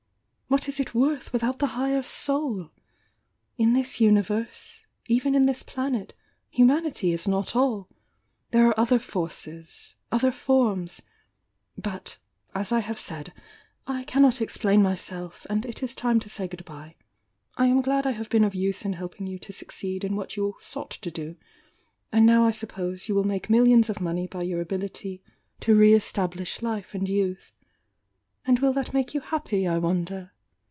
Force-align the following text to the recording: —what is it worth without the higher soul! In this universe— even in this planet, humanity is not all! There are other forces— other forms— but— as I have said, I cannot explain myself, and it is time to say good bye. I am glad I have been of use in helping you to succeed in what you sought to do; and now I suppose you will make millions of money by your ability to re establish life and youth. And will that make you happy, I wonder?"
—what 0.51 0.67
is 0.67 0.81
it 0.81 0.93
worth 0.93 1.31
without 1.31 1.59
the 1.59 1.67
higher 1.79 2.03
soul! 2.03 2.71
In 3.57 3.71
this 3.73 4.01
universe— 4.01 4.83
even 5.07 5.33
in 5.33 5.45
this 5.45 5.63
planet, 5.63 6.13
humanity 6.49 7.13
is 7.13 7.25
not 7.25 7.55
all! 7.55 7.87
There 8.49 8.67
are 8.67 8.77
other 8.77 8.99
forces— 8.99 9.95
other 10.11 10.29
forms— 10.29 11.03
but— 11.87 12.17
as 12.53 12.73
I 12.73 12.79
have 12.79 12.99
said, 12.99 13.31
I 13.87 14.03
cannot 14.03 14.41
explain 14.41 14.81
myself, 14.83 15.47
and 15.49 15.65
it 15.65 15.81
is 15.81 15.95
time 15.95 16.19
to 16.19 16.27
say 16.27 16.49
good 16.49 16.65
bye. 16.65 16.95
I 17.55 17.67
am 17.67 17.81
glad 17.81 18.05
I 18.05 18.11
have 18.11 18.27
been 18.29 18.43
of 18.43 18.53
use 18.53 18.83
in 18.83 18.91
helping 18.91 19.27
you 19.27 19.39
to 19.39 19.53
succeed 19.53 20.03
in 20.03 20.17
what 20.17 20.35
you 20.35 20.55
sought 20.59 20.91
to 20.91 21.09
do; 21.09 21.37
and 22.11 22.25
now 22.25 22.43
I 22.43 22.51
suppose 22.51 23.07
you 23.07 23.15
will 23.15 23.23
make 23.23 23.49
millions 23.49 23.89
of 23.89 24.01
money 24.01 24.27
by 24.27 24.43
your 24.43 24.59
ability 24.59 25.23
to 25.61 25.73
re 25.77 25.93
establish 25.93 26.61
life 26.61 26.93
and 26.93 27.07
youth. 27.07 27.53
And 28.45 28.59
will 28.59 28.73
that 28.73 28.93
make 28.93 29.13
you 29.13 29.21
happy, 29.21 29.65
I 29.65 29.77
wonder?" 29.77 30.33